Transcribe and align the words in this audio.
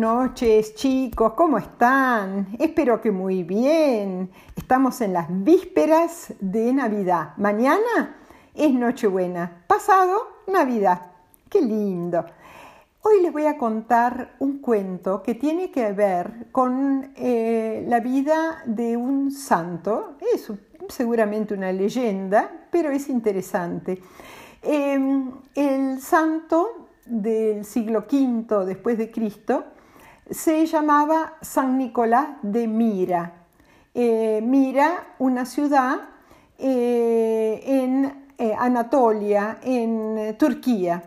noches 0.00 0.74
chicos, 0.76 1.34
¿cómo 1.34 1.58
están? 1.58 2.56
Espero 2.58 3.02
que 3.02 3.10
muy 3.10 3.42
bien. 3.42 4.30
Estamos 4.56 4.98
en 5.02 5.12
las 5.12 5.26
vísperas 5.28 6.32
de 6.40 6.72
Navidad. 6.72 7.34
Mañana 7.36 8.16
es 8.54 8.72
Nochebuena, 8.72 9.62
pasado 9.66 10.22
Navidad. 10.46 11.02
Qué 11.50 11.60
lindo. 11.60 12.24
Hoy 13.02 13.20
les 13.20 13.30
voy 13.30 13.44
a 13.44 13.58
contar 13.58 14.36
un 14.38 14.60
cuento 14.60 15.22
que 15.22 15.34
tiene 15.34 15.70
que 15.70 15.92
ver 15.92 16.46
con 16.50 17.12
eh, 17.16 17.84
la 17.86 18.00
vida 18.00 18.62
de 18.64 18.96
un 18.96 19.30
santo. 19.30 20.16
Es 20.32 20.50
seguramente 20.88 21.52
una 21.52 21.72
leyenda, 21.72 22.50
pero 22.70 22.90
es 22.90 23.10
interesante. 23.10 24.00
Em, 24.62 25.30
el 25.54 26.00
santo 26.00 26.88
del 27.04 27.66
siglo 27.66 28.06
V 28.10 28.64
después 28.64 28.96
de 28.96 29.10
Cristo 29.10 29.64
se 30.30 30.64
llamaba 30.66 31.34
San 31.40 31.76
Nicolás 31.76 32.28
de 32.42 32.68
Mira. 32.68 33.46
Eh, 33.94 34.40
Mira, 34.42 35.14
una 35.18 35.44
ciudad 35.44 36.08
eh, 36.58 37.60
en 37.66 38.28
eh, 38.38 38.54
Anatolia, 38.56 39.58
en 39.62 40.36
Turquía. 40.38 41.02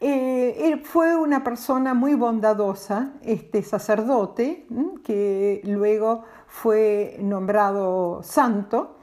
él 0.00 0.80
fue 0.84 1.14
una 1.16 1.44
persona 1.44 1.94
muy 1.94 2.14
bondadosa, 2.14 3.12
este 3.22 3.62
sacerdote, 3.62 4.66
que 5.04 5.60
luego 5.64 6.24
fue 6.46 7.18
nombrado 7.20 8.22
santo, 8.24 8.96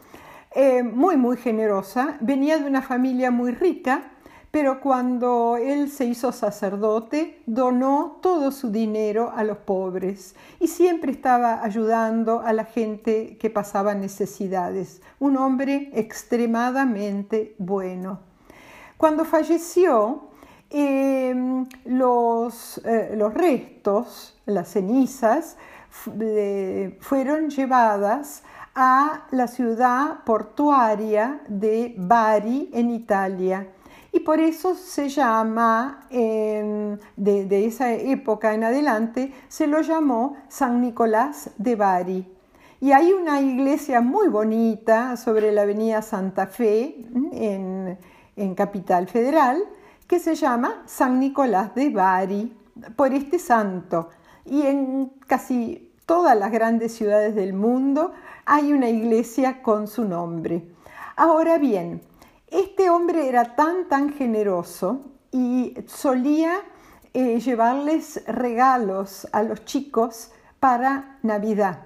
muy, 0.91 1.15
muy 1.15 1.37
generosa, 1.37 2.17
venía 2.19 2.57
de 2.57 2.65
una 2.65 2.81
familia 2.81 3.31
muy 3.31 3.51
rica, 3.51 4.11
pero 4.51 4.81
cuando 4.81 5.57
él 5.57 5.91
se 5.91 6.05
hizo 6.05 6.31
sacerdote, 6.31 7.41
donó 7.45 8.17
todo 8.21 8.51
su 8.51 8.71
dinero 8.71 9.31
a 9.35 9.43
los 9.43 9.57
pobres 9.57 10.35
y 10.59 10.67
siempre 10.67 11.11
estaba 11.11 11.63
ayudando 11.63 12.41
a 12.41 12.51
la 12.53 12.65
gente 12.65 13.37
que 13.37 13.51
pasaba 13.51 13.93
necesidades. 13.93 15.01
Un 15.19 15.37
hombre 15.37 15.91
extremadamente 15.93 17.53
bueno. 17.59 18.21
Cuando 18.97 19.23
falleció, 19.23 20.29
em, 20.71 21.67
los, 21.85 22.81
eh, 22.85 23.13
los, 23.15 23.33
restos, 23.33 24.35
las 24.45 24.69
cenizas, 24.69 25.57
fueron 26.99 27.49
llevadas 27.49 28.43
a 28.75 29.25
la 29.31 29.47
ciudad 29.47 30.23
portuaria 30.23 31.41
de 31.47 31.95
Bari 31.97 32.69
en 32.73 32.91
Italia 32.91 33.67
y 34.11 34.21
por 34.21 34.39
eso 34.39 34.75
se 34.75 35.09
llama, 35.09 36.07
em, 36.09 36.97
de, 37.15 37.65
esa 37.65 37.93
época 37.93 38.53
en 38.53 38.63
adelante, 38.63 39.33
se 39.47 39.67
lo 39.67 39.81
llamó 39.81 40.35
San 40.47 40.81
Nicolás 40.81 41.51
de 41.57 41.75
Bari. 41.75 42.27
Y 42.81 42.91
hay 42.91 43.11
una 43.11 43.41
iglesia 43.41 44.01
muy 44.01 44.29
bonita 44.29 45.17
sobre 45.17 45.51
la 45.51 45.63
avenida 45.63 46.01
Santa 46.01 46.47
Fe, 46.47 47.05
en, 47.33 47.97
en 48.35 48.55
Capital 48.55 49.07
Federal, 49.07 49.61
que 50.07 50.19
se 50.19 50.33
llama 50.35 50.81
San 50.85 51.19
Nicolás 51.19 51.75
de 51.75 51.89
Bari, 51.89 52.57
por 52.95 53.13
este 53.13 53.37
santo. 53.37 54.09
Y 54.45 54.63
en 54.63 55.11
casi 55.27 55.91
todas 56.05 56.35
las 56.35 56.51
grandes 56.51 56.93
ciudades 56.95 57.35
del 57.35 57.53
mundo 57.53 58.11
hay 58.45 58.73
una 58.73 58.89
iglesia 58.89 59.61
con 59.61 59.87
su 59.87 60.05
nombre. 60.05 60.65
Ahora 61.15 61.59
bien, 61.59 62.01
este 62.51 62.89
hombre 62.89 63.27
era 63.27 63.55
tan, 63.55 63.87
tan 63.87 64.13
generoso 64.13 65.01
y 65.31 65.75
solía 65.85 66.53
eh, 67.13 67.39
llevarles 67.39 68.23
regalos 68.27 69.27
a 69.31 69.43
los 69.43 69.65
chicos 69.65 70.31
para 70.59 71.17
Navidad, 71.23 71.79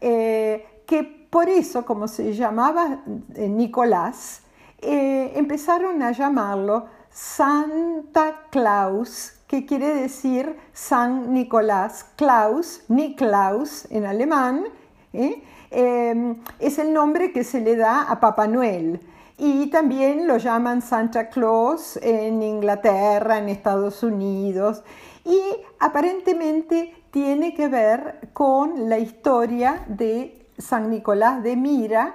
eh, 0.00 0.82
que 0.86 1.02
por 1.30 1.48
eso, 1.48 1.84
como 1.84 2.08
se 2.08 2.34
llamaba 2.34 3.02
eh, 3.34 3.48
Nicolás, 3.48 4.42
empezaron 4.84 6.02
a 6.02 6.10
llamarlo 6.10 6.86
Santa 7.08 8.48
Claus, 8.50 9.34
que 9.46 9.64
quiere 9.64 9.94
decir 9.94 10.58
San 10.72 11.32
Nicolás, 11.32 12.04
Klaus, 12.16 12.82
Niklaus 12.88 13.86
en 13.92 14.06
alemán, 14.06 14.64
es 15.12 16.78
el 16.78 16.92
nombre 16.92 17.32
que 17.32 17.44
se 17.44 17.60
le 17.60 17.76
da 17.76 18.02
a 18.10 18.18
Papá 18.18 18.48
Noel 18.48 19.00
y 19.38 19.68
también 19.68 20.26
lo 20.26 20.36
llaman 20.36 20.82
Santa 20.82 21.28
Claus 21.28 21.98
en 22.02 22.42
Inglaterra, 22.42 23.38
en 23.38 23.48
Estados 23.48 24.02
Unidos 24.02 24.82
y 25.24 25.40
aparentemente 25.78 26.94
tiene 27.10 27.54
que 27.54 27.68
ver 27.68 28.30
con 28.32 28.88
la 28.88 28.98
historia 28.98 29.84
de 29.86 30.46
San 30.58 30.90
Nicolás 30.90 31.42
de 31.42 31.56
Mira 31.56 32.14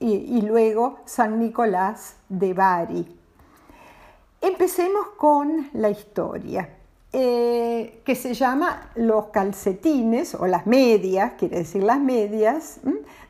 y, 0.00 0.42
luego 0.42 0.98
San 1.06 1.38
Nicolás 1.38 2.16
de 2.28 2.52
Bari. 2.52 3.20
Empecemos 4.42 5.08
con 5.16 5.70
la 5.72 5.88
historia, 5.88 6.68
eh, 7.10 8.02
que 8.04 8.14
se 8.14 8.34
llama 8.34 8.90
Los 8.96 9.26
calcetines 9.26 10.34
o 10.34 10.46
las 10.46 10.66
medias, 10.66 11.34
quiere 11.38 11.58
decir 11.58 11.82
las 11.82 12.00
medias, 12.00 12.80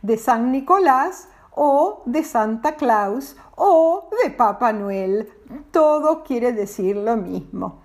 de 0.03 0.19
San 0.19 0.51
Nicolás 0.51 1.29
o 1.55 2.03
de 2.05 2.25
Santa 2.25 2.77
Claus 2.77 3.37
o 3.57 4.09
de 4.23 4.31
Papá 4.31 4.73
Noel. 4.73 5.33
Todo 5.71 6.23
quiere 6.25 6.53
decir 6.53 6.97
lo 6.97 7.17
mismo. 7.17 7.83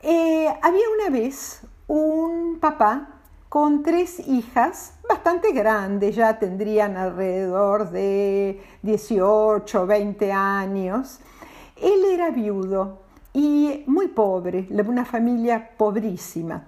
Eh, 0.00 0.48
había 0.62 0.84
una 0.98 1.10
vez 1.10 1.62
un 1.86 2.58
papá 2.60 3.08
con 3.48 3.82
tres 3.82 4.18
hijas 4.28 4.94
bastante 5.08 5.52
grandes, 5.52 6.16
ya 6.16 6.38
tendrían 6.38 6.96
alrededor 6.96 7.90
de 7.90 8.62
18, 8.82 9.86
20 9.86 10.32
años. 10.32 11.20
Él 11.76 12.04
era 12.12 12.30
viudo 12.30 13.02
y 13.32 13.84
muy 13.86 14.08
pobre, 14.08 14.66
una 14.86 15.04
familia 15.04 15.70
pobrísima. 15.76 16.64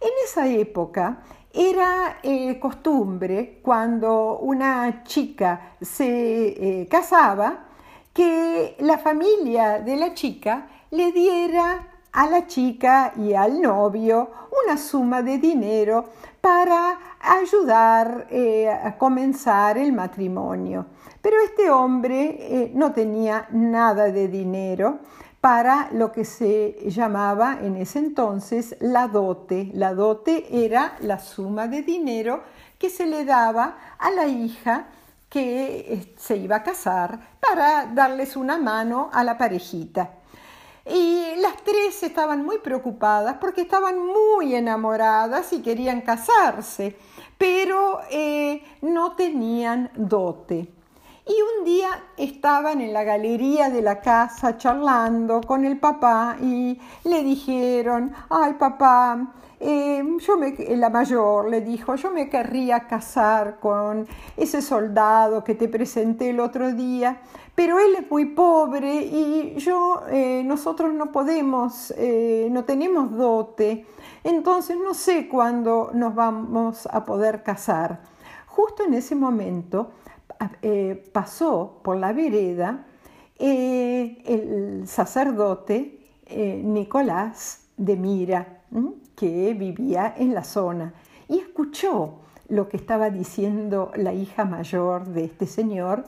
En 0.00 0.10
esa 0.24 0.48
época 0.48 1.22
era 1.52 2.18
eh, 2.22 2.58
costumbre 2.58 3.60
cuando 3.62 4.38
una 4.38 5.02
chica 5.04 5.74
se 5.80 6.48
eh, 6.80 6.88
casaba 6.88 7.66
que 8.12 8.76
la 8.80 8.98
familia 8.98 9.80
de 9.80 9.96
la 9.96 10.14
chica 10.14 10.68
le 10.90 11.12
diera 11.12 11.88
a 12.12 12.26
la 12.28 12.46
chica 12.46 13.12
y 13.16 13.34
al 13.34 13.60
novio 13.60 14.30
una 14.64 14.76
suma 14.76 15.22
de 15.22 15.38
dinero 15.38 16.06
para 16.40 16.98
ayudar 17.20 18.26
eh, 18.30 18.68
a 18.68 18.96
comenzar 18.98 19.78
el 19.78 19.92
matrimonio. 19.92 20.86
Pero 21.20 21.36
este 21.44 21.70
hombre 21.70 22.72
no 22.74 22.92
tenía 22.92 23.46
nada 23.52 24.06
de 24.06 24.28
dinero 24.28 24.98
para 25.42 25.88
lo 25.90 26.12
que 26.12 26.24
se 26.24 26.76
llamaba 26.86 27.58
en 27.60 27.76
ese 27.76 27.98
entonces 27.98 28.76
la 28.78 29.08
dote. 29.08 29.72
La 29.74 29.92
dote 29.92 30.64
era 30.64 30.96
la 31.00 31.18
suma 31.18 31.66
de 31.66 31.82
dinero 31.82 32.44
que 32.78 32.88
se 32.88 33.06
le 33.06 33.24
daba 33.24 33.76
a 33.98 34.12
la 34.12 34.28
hija 34.28 34.86
que 35.28 35.94
eh, 35.94 36.14
se 36.16 36.36
iba 36.36 36.54
a 36.54 36.62
casar 36.62 37.18
para 37.40 37.86
darles 37.86 38.36
una 38.36 38.56
mano 38.56 39.10
a 39.12 39.24
la 39.24 39.36
parejita. 39.36 40.10
Y 40.86 41.34
las 41.40 41.56
tres 41.64 42.00
estaban 42.04 42.44
muy 42.44 42.60
preocupadas 42.60 43.38
porque 43.40 43.62
estaban 43.62 43.98
muy 43.98 44.54
enamoradas 44.54 45.52
y 45.52 45.60
querían 45.60 46.02
casarse, 46.02 46.96
pero 47.36 47.98
eh, 48.12 48.62
no 48.80 49.16
tenían 49.16 49.90
dote. 49.96 50.68
Y 51.24 51.34
un 51.58 51.64
día 51.64 51.88
estaban 52.16 52.80
en 52.80 52.92
la 52.92 53.04
galería 53.04 53.70
de 53.70 53.80
la 53.80 54.00
casa 54.00 54.58
charlando 54.58 55.40
con 55.40 55.64
el 55.64 55.78
papá 55.78 56.36
y 56.40 56.80
le 57.04 57.22
dijeron, 57.22 58.12
ay 58.28 58.54
papá, 58.54 59.32
eh, 59.60 60.02
yo 60.18 60.36
me, 60.36 60.52
la 60.76 60.90
mayor 60.90 61.48
le 61.48 61.60
dijo, 61.60 61.94
yo 61.94 62.10
me 62.10 62.28
querría 62.28 62.88
casar 62.88 63.60
con 63.60 64.08
ese 64.36 64.60
soldado 64.60 65.44
que 65.44 65.54
te 65.54 65.68
presenté 65.68 66.30
el 66.30 66.40
otro 66.40 66.72
día, 66.72 67.20
pero 67.54 67.78
él 67.78 67.94
es 68.00 68.10
muy 68.10 68.24
pobre 68.24 68.92
y 69.02 69.54
yo, 69.58 70.02
eh, 70.10 70.42
nosotros 70.44 70.92
no 70.92 71.12
podemos, 71.12 71.94
eh, 71.96 72.48
no 72.50 72.64
tenemos 72.64 73.12
dote, 73.12 73.86
entonces 74.24 74.76
no 74.76 74.94
sé 74.94 75.28
cuándo 75.28 75.92
nos 75.94 76.16
vamos 76.16 76.88
a 76.90 77.04
poder 77.04 77.44
casar. 77.44 78.00
Justo 78.48 78.82
en 78.82 78.94
ese 78.94 79.14
momento, 79.14 79.92
eh, 80.62 81.10
pasó 81.12 81.80
por 81.82 81.96
la 81.96 82.12
vereda 82.12 82.86
eh, 83.38 84.22
el 84.24 84.88
sacerdote 84.88 86.00
eh, 86.26 86.60
Nicolás 86.64 87.66
de 87.76 87.96
Mira, 87.96 88.62
que 89.16 89.54
vivía 89.54 90.14
en 90.16 90.34
la 90.34 90.44
zona, 90.44 90.94
y 91.28 91.38
escuchó 91.38 92.20
lo 92.48 92.68
que 92.68 92.76
estaba 92.76 93.10
diciendo 93.10 93.92
la 93.96 94.12
hija 94.12 94.44
mayor 94.44 95.06
de 95.06 95.24
este 95.24 95.46
señor 95.46 96.04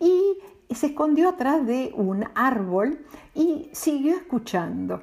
y 0.00 0.38
se 0.70 0.86
escondió 0.86 1.28
atrás 1.30 1.66
de 1.66 1.92
un 1.96 2.24
árbol 2.34 2.98
y 3.34 3.70
siguió 3.72 4.16
escuchando 4.16 5.02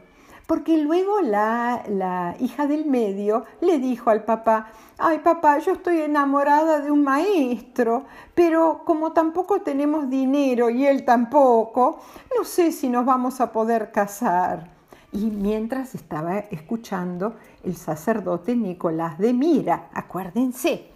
porque 0.52 0.78
luego 0.78 1.22
la, 1.22 1.82
la, 1.88 2.36
hija 2.42 2.68
del 2.68 2.84
medio 2.84 3.46
le 3.62 3.80
dijo 3.80 4.10
al 4.10 4.26
papá, 4.26 4.68
ay 4.98 5.20
papá, 5.20 5.60
yo 5.60 5.72
estoy 5.72 6.02
enamorada 6.02 6.80
de 6.80 6.92
un 6.92 7.06
maestro, 7.06 8.04
pero 8.36 8.82
como 8.84 9.14
tampoco 9.14 9.62
tenemos 9.62 10.10
dinero 10.10 10.70
y 10.70 10.86
él 10.86 11.06
tampoco, 11.06 12.02
no 12.38 12.44
sé 12.44 12.74
si 12.74 12.90
nos 12.90 13.06
vamos 13.06 13.40
a 13.40 13.54
poder 13.54 13.94
casar. 13.94 14.70
Y 15.14 15.28
mientras 15.28 15.96
estaba 15.96 16.40
escuchando 16.40 17.38
el 17.64 17.78
sacerdote 17.78 18.54
Nicolás 18.54 19.20
de 19.20 19.32
Mira, 19.32 19.88
acuérdense, 19.94 20.91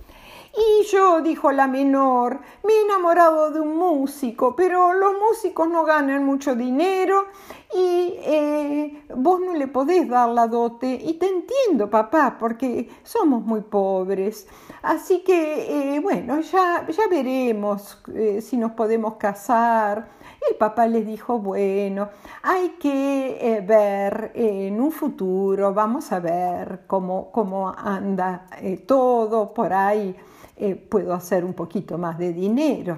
y 0.57 0.85
yo, 0.85 1.21
dijo 1.21 1.51
la 1.51 1.67
menor, 1.67 2.39
me 2.63 2.73
he 2.73 2.81
enamorado 2.83 3.51
de 3.51 3.59
un 3.59 3.75
músico, 3.75 4.55
pero 4.55 4.93
los 4.93 5.13
músicos 5.19 5.67
no 5.67 5.83
ganan 5.83 6.23
mucho 6.23 6.55
dinero 6.55 7.25
y 7.73 8.13
eh, 8.21 9.03
vos 9.15 9.41
no 9.41 9.53
le 9.53 9.67
podés 9.67 10.07
dar 10.07 10.29
la 10.29 10.47
dote. 10.47 10.87
Y 10.87 11.15
te 11.15 11.27
entiendo, 11.27 11.89
papá, 11.89 12.37
porque 12.39 12.89
somos 13.03 13.43
muy 13.43 13.61
pobres. 13.61 14.47
Así 14.81 15.23
que, 15.23 15.95
eh, 15.95 15.99
bueno, 15.99 16.39
ya, 16.39 16.87
ya 16.87 17.07
veremos 17.09 18.01
eh, 18.13 18.39
si 18.41 18.55
nos 18.55 18.71
podemos 18.71 19.15
casar. 19.15 20.07
El 20.49 20.55
papá 20.55 20.87
les 20.87 21.05
dijo, 21.05 21.39
bueno, 21.39 22.09
hay 22.43 22.69
que 22.79 23.63
ver 23.67 24.31
en 24.35 24.79
un 24.79 24.91
futuro, 24.91 25.73
vamos 25.73 26.11
a 26.11 26.19
ver 26.19 26.83
cómo, 26.87 27.31
cómo 27.31 27.73
anda 27.75 28.47
todo 28.85 29.53
por 29.53 29.73
ahí. 29.73 30.15
Eh, 30.57 30.75
puedo 30.75 31.13
hacer 31.13 31.43
un 31.43 31.53
poquito 31.53 31.97
más 31.97 32.17
de 32.17 32.31
dinero. 32.31 32.97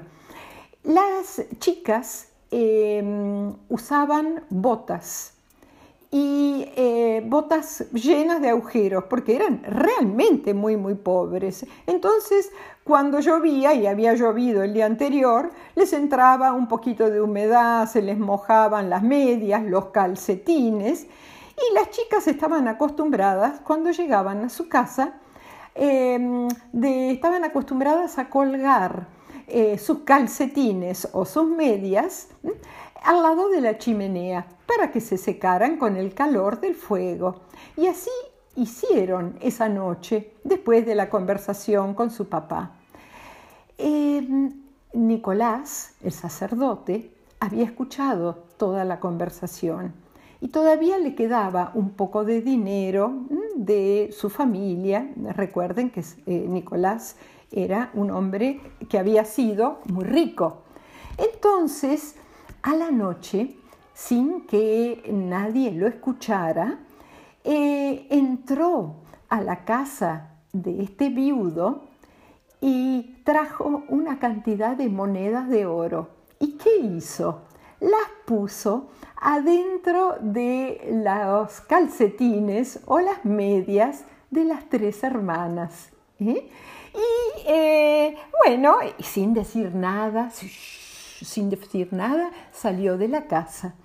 Las 0.83 1.42
chicas 1.59 2.30
em, 2.51 3.54
usaban 3.68 4.44
botas 4.50 5.33
y 6.12 6.65
eh, 6.75 7.21
botas 7.25 7.86
llenas 7.92 8.42
de 8.42 8.50
agujeros 8.50 9.06
porque 9.09 9.36
eran 9.36 9.63
realmente 9.63 10.54
muy 10.54 10.77
muy 10.77 10.94
pobres. 10.94 11.65
Entonces 11.88 12.51
cuando 12.83 13.19
llovía 13.19 13.74
y 13.74 13.88
había 13.88 14.13
llovido 14.13 14.63
el 14.63 14.74
día 14.74 14.86
anterior, 14.86 15.51
les 15.75 15.92
entraba 15.92 16.54
un 16.54 16.68
poquito 16.68 17.09
de 17.09 17.19
humedad, 17.19 17.89
se 17.89 18.01
les 18.01 18.18
mojaban 18.18 18.89
las 18.89 19.04
medias, 19.04 19.63
los 19.63 19.88
calcetines 19.88 21.07
y 21.57 21.74
las 21.74 21.89
chicas 21.89 22.27
estaban 22.27 22.68
acostumbradas 22.68 23.59
cuando 23.62 23.92
llegaban 23.92 24.45
a 24.45 24.50
su 24.50 24.69
casa 24.69 25.15
Em, 25.79 26.47
estaban 26.81 27.44
acostumbradas 27.44 28.18
a 28.18 28.31
colgar 28.31 29.07
eh, 29.45 29.77
sus 29.77 30.00
calcetines 30.00 31.07
o 31.13 31.24
sus 31.24 31.47
medias 31.47 32.29
al 33.03 33.21
lado 33.21 33.50
de 33.50 33.62
la 33.62 33.77
chimenea 33.77 34.47
para 34.65 34.91
que 34.91 35.00
se 35.00 35.18
secaran 35.18 35.77
con 35.77 35.95
el 35.95 36.15
calor 36.15 36.59
del 36.59 36.74
fuego. 36.74 37.41
Y 37.77 37.85
así 37.85 38.09
hicieron 38.56 39.38
esa 39.39 39.69
noche 39.69 40.33
después 40.44 40.83
de 40.83 40.95
la 40.95 41.12
conversación 41.12 41.94
con 41.94 42.09
su 42.09 42.27
papá. 42.27 42.71
Em, 43.77 44.51
Nicolás, 44.94 45.94
el 46.01 46.12
sacerdote, 46.12 47.13
había 47.39 47.65
escuchado 47.65 48.45
toda 48.57 48.83
la 48.83 49.00
conversación 49.00 49.94
y 50.39 50.49
todavía 50.49 50.97
le 50.97 51.15
quedaba 51.15 51.71
un 51.73 51.91
poco 51.91 52.23
de 52.25 52.41
dinero 52.41 53.09
mm, 53.09 53.37
de 53.55 54.13
su 54.17 54.29
familia. 54.29 55.11
Recuerden 55.35 55.89
que 55.89 56.01
eh, 56.01 56.45
Nicolás 56.47 57.15
era 57.51 57.91
un 57.93 58.11
hombre 58.11 58.59
que 58.89 58.99
había 58.99 59.25
sido 59.25 59.79
muy 59.85 60.05
rico. 60.05 60.63
Entonces, 61.17 62.15
a 62.61 62.75
la 62.75 62.91
noche, 62.91 63.55
sin 63.93 64.45
que 64.45 65.03
nadie 65.11 65.71
lo 65.71 65.87
escuchara, 65.87 66.79
eh, 67.43 68.07
entró 68.09 68.97
a 69.29 69.41
la 69.41 69.65
casa 69.65 70.35
de 70.53 70.83
este 70.83 71.09
viudo 71.09 71.85
y 72.61 73.15
trajo 73.23 73.83
una 73.89 74.19
cantidad 74.19 74.75
de 74.75 74.89
monedas 74.89 75.49
de 75.49 75.65
oro. 75.65 76.09
¿Y 76.39 76.57
qué 76.57 76.77
hizo? 76.77 77.41
Las 77.79 78.16
puso 78.27 78.89
adentro 79.15 80.18
de 80.19 80.85
los 80.91 81.62
calcetines 81.62 82.81
o 82.85 83.00
las 83.00 83.24
medias 83.24 84.03
de 84.29 84.44
las 84.44 84.68
tres 84.68 85.01
hermanas. 85.01 85.89
¿eh? 86.19 86.51
Y 86.94 87.47
eh, 87.47 88.18
bueno, 88.45 88.79
sin 89.00 89.33
decir 89.33 89.74
nada, 89.74 90.29
sin 90.29 91.50
decir 91.50 91.94
nada, 91.94 92.31
salió 92.51 92.97
de 92.97 93.07
la 93.07 93.27
casa. 93.27 93.75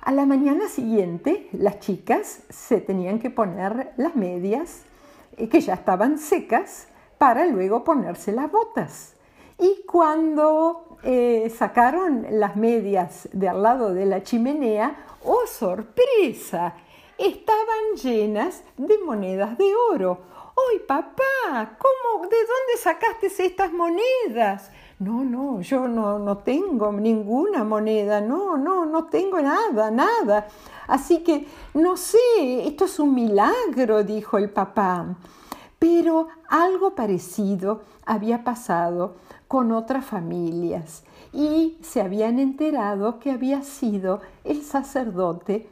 A 0.00 0.10
la 0.10 0.26
mañana 0.26 0.66
siguiente, 0.68 1.48
las 1.52 1.78
chicas 1.78 2.42
se 2.48 2.80
tenían 2.80 3.20
que 3.20 3.30
poner 3.30 3.92
las 3.96 4.16
medias, 4.16 4.82
eh, 5.36 5.48
que 5.48 5.60
ya 5.60 5.74
estaban 5.74 6.18
secas, 6.18 6.88
para 7.16 7.46
luego 7.46 7.84
ponerse 7.84 8.32
las 8.32 8.50
botas. 8.50 9.14
Y 9.60 9.82
cuando 9.86 10.96
eh, 11.02 11.52
sacaron 11.54 12.26
las 12.30 12.56
medias 12.56 13.28
de 13.32 13.46
al 13.46 13.62
lado 13.62 13.92
de 13.92 14.06
la 14.06 14.22
chimenea, 14.22 15.04
¡oh 15.22 15.46
sorpresa! 15.46 16.74
Estaban 17.18 17.96
llenas 18.02 18.62
de 18.78 18.96
monedas 18.98 19.58
de 19.58 19.70
oro. 19.92 20.18
¡Ay, 20.70 20.78
papá! 20.78 21.76
¿Cómo? 21.78 22.22
¿De 22.22 22.36
dónde 22.38 22.76
sacaste 22.78 23.26
estas 23.26 23.70
monedas? 23.70 24.70
No, 24.98 25.24
no, 25.24 25.60
yo 25.60 25.86
no, 25.88 26.18
no 26.18 26.38
tengo 26.38 26.92
ninguna 26.92 27.62
moneda, 27.62 28.22
no, 28.22 28.56
no, 28.56 28.86
no 28.86 29.04
tengo 29.06 29.40
nada, 29.40 29.90
nada. 29.90 30.48
Así 30.86 31.22
que, 31.22 31.46
no 31.74 31.98
sé, 31.98 32.66
esto 32.66 32.86
es 32.86 32.98
un 32.98 33.14
milagro, 33.14 34.04
dijo 34.04 34.38
el 34.38 34.48
papá. 34.48 35.16
Pero 35.80 36.28
algo 36.48 36.94
parecido 36.94 37.80
había 38.04 38.44
pasado 38.44 39.16
con 39.48 39.72
otras 39.72 40.04
familias 40.04 41.02
y 41.32 41.78
se 41.82 42.00
habían 42.00 42.38
enterado 42.38 43.18
que 43.18 43.32
había 43.32 43.62
sido 43.62 44.20
el 44.44 44.62
sacerdote 44.62 45.68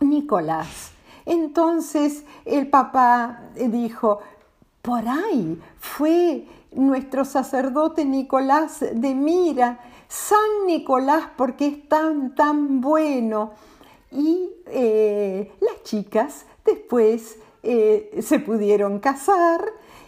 Nicolás. 0.00 0.90
Entonces 1.24 2.24
el 2.44 2.68
papá 2.68 3.44
dijo, 3.54 4.18
por 4.82 5.08
ahí 5.08 5.60
fue 5.78 6.46
nuestro 6.72 7.24
sacerdote 7.24 8.04
Nicolás 8.04 8.80
de 8.80 9.14
Mira, 9.14 9.80
San 10.08 10.66
Nicolás 10.66 11.28
porque 11.36 11.66
es 11.68 11.88
tan, 11.88 12.34
tan 12.34 12.80
bueno. 12.80 13.52
Y 14.10 14.50
eh, 14.66 15.52
las 15.60 15.82
chicas 15.84 16.46
después 16.64 17.38
eh, 17.68 18.22
se 18.22 18.38
pudieron 18.38 19.00
casar 19.00 19.60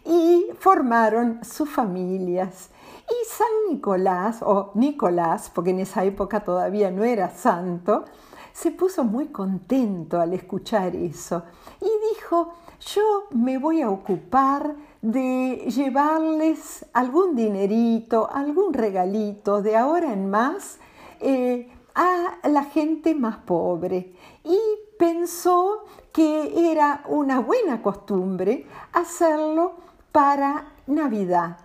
y 0.04 0.46
formaron 0.60 1.44
sus 1.44 1.68
familias. 1.68 2.70
Y 3.08 3.28
San 3.28 3.48
Nicolás, 3.68 4.42
o 4.42 4.70
Nicolás, 4.74 5.50
porque 5.52 5.70
en 5.70 5.80
esa 5.80 6.04
época 6.04 6.44
todavía 6.44 6.92
no 6.92 7.02
era 7.02 7.30
santo, 7.30 8.04
se 8.52 8.70
puso 8.70 9.02
muy 9.02 9.26
contento 9.26 10.20
al 10.20 10.34
escuchar 10.34 10.94
eso 10.94 11.42
y 11.80 11.90
dijo, 12.14 12.54
yo 12.94 13.24
me 13.30 13.58
voy 13.58 13.82
a 13.82 13.90
ocupar 13.90 14.76
de 15.02 15.68
llevarles 15.74 16.86
algún 16.92 17.34
dinerito, 17.34 18.30
algún 18.32 18.72
regalito 18.72 19.62
de 19.62 19.76
ahora 19.76 20.12
en 20.12 20.30
más 20.30 20.78
eh, 21.20 21.68
a 21.98 22.48
la 22.48 22.64
gente 22.64 23.14
más 23.14 23.38
pobre. 23.38 24.14
Y 24.44 24.58
pensó 24.98 25.84
que 26.12 26.70
era 26.72 27.02
una 27.08 27.40
buena 27.40 27.82
costumbre 27.82 28.66
hacerlo 28.92 29.74
para 30.12 30.72
Navidad 30.86 31.58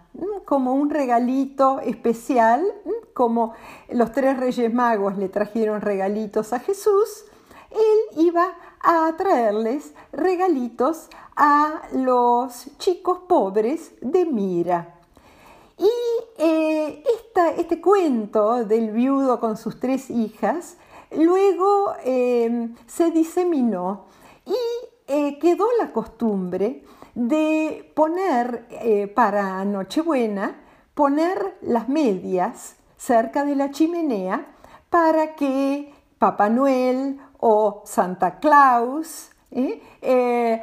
como 0.45 0.73
un 0.73 0.89
regalito 0.89 1.79
especial, 1.79 2.63
como 3.13 3.53
los 3.89 4.11
tres 4.11 4.37
reyes 4.37 4.73
magos 4.73 5.17
le 5.17 5.29
trajeron 5.29 5.81
regalitos 5.81 6.53
a 6.53 6.59
Jesús, 6.59 7.25
él 7.71 8.23
iba 8.23 8.55
a 8.81 9.11
traerles 9.17 9.93
regalitos 10.11 11.09
a 11.35 11.81
los 11.93 12.69
chicos 12.77 13.19
pobres 13.27 13.93
de 14.01 14.25
Mira. 14.25 14.92
Y 15.83 15.89
eh, 16.37 17.03
este 17.57 17.81
cuento 17.81 18.63
del 18.63 18.91
viudo 18.91 19.39
con 19.39 19.57
sus 19.57 19.79
tres 19.79 20.09
hijas 20.09 20.77
luego 21.17 21.93
eh, 22.03 22.69
se 22.87 23.11
diseminó 23.11 24.05
y 24.45 24.55
eh, 25.07 25.37
quedó 25.39 25.65
la 25.79 25.91
costumbre 25.91 26.83
de 27.15 27.91
poner 27.95 28.65
eh, 28.69 29.07
para 29.07 29.63
Nochebuena, 29.65 30.61
poner 30.93 31.57
las 31.61 31.89
medias 31.89 32.75
cerca 32.97 33.43
de 33.45 33.55
la 33.55 33.71
chimenea 33.71 34.47
para 34.89 35.35
que 35.35 35.93
Papá 36.17 36.49
Noel 36.49 37.19
o 37.39 37.83
Santa 37.85 38.39
Claus 38.39 39.29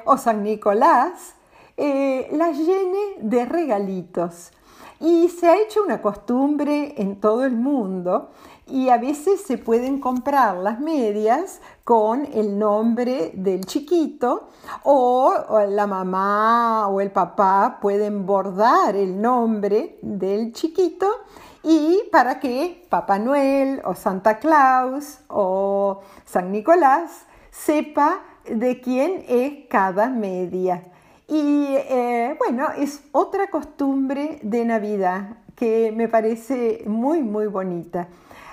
o 0.05 0.17
San 0.17 0.43
Nicolás 0.43 1.35
las 1.77 2.59
llene 2.59 3.17
de 3.21 3.45
regalitos. 3.45 4.51
Y 5.01 5.29
se 5.29 5.49
ha 5.49 5.57
hecho 5.57 5.83
una 5.83 6.03
costumbre 6.03 6.95
en 6.99 7.21
todo 7.21 7.45
el 7.45 7.57
mundo 7.57 8.33
y 8.67 8.91
a 8.91 8.99
veces 8.99 9.41
se 9.41 9.57
pueden 9.57 9.99
comprar 9.99 10.59
las 10.59 10.79
medias 10.79 11.61
con 11.85 12.27
el 12.35 12.59
nombre 12.59 13.33
del 13.35 13.65
chiquito 13.65 14.49
o, 14.85 15.35
la 15.69 15.87
mamá 15.87 16.87
o 16.89 17.01
el 17.01 17.11
papá 17.11 17.79
pueden 17.81 18.27
bordar 18.27 18.95
el 18.95 19.21
nombre 19.21 19.99
del 20.03 20.53
chiquito 20.53 21.09
y 21.63 22.03
para 22.13 22.39
que 22.39 22.87
Papá 22.89 23.19
Noel 23.19 23.81
o 23.85 23.95
Santa 23.95 24.39
Claus 24.39 25.21
o 25.29 26.01
San 26.25 26.53
Nicolás 26.53 27.27
sepa 27.51 28.21
de 28.45 28.81
quién 28.81 29.25
es 29.29 29.67
cada 29.69 30.09
media. 30.09 30.85
Y 31.31 31.77
eh, 31.77 32.35
bueno, 32.41 32.71
es 32.77 33.05
otra 33.13 33.51
costumbre 33.51 34.41
de 34.43 34.65
Navidad 34.65 35.37
que 35.55 35.93
me 35.95 36.09
parece 36.09 36.83
muy, 36.87 37.23
muy 37.23 37.47
bonita. 37.47 38.09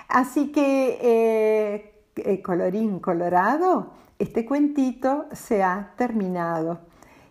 Así 0.08 0.52
que, 0.52 1.00
eh, 1.02 2.04
eh, 2.18 2.42
colorín 2.44 3.00
colorado, 3.00 3.94
este 4.20 4.46
cuentito 4.46 5.26
se 5.32 5.64
ha 5.64 5.94
terminado. 5.98 6.82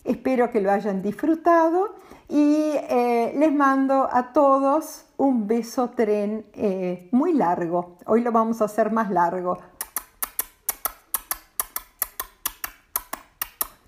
Espero 0.02 0.50
que 0.50 0.60
lo 0.60 0.72
hayan 0.72 1.00
disfrutado 1.00 1.94
y 2.28 2.72
les 3.34 3.52
mando 3.52 4.08
a 4.10 4.32
todos 4.32 5.04
un 5.16 5.46
beso 5.46 5.90
tren 5.90 6.44
muy 7.12 7.32
largo. 7.32 7.96
Hoy 8.06 8.22
lo 8.22 8.30
vamos 8.30 8.62
a 8.62 8.66
hacer 8.66 8.92
más 8.92 9.10
largo. 9.10 9.58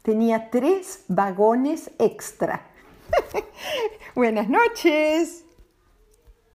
Tenía 0.09 0.49
tres 0.49 1.05
vagones 1.09 1.91
extra. 1.99 2.63
Buenas 4.15 4.49
noches. 4.49 5.45